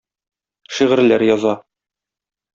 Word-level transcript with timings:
Шигырьләр 0.77 1.27
яза. 1.29 1.53